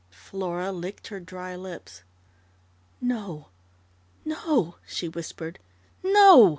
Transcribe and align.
Flora 0.09 0.71
licked 0.71 1.09
her 1.09 1.19
dry 1.19 1.55
lips. 1.55 2.01
"No 2.99 3.49
no," 4.25 4.77
she 4.87 5.07
whispered. 5.07 5.59
"_No! 6.03 6.49